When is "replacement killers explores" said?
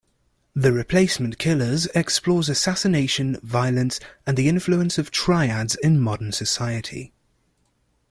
0.71-2.49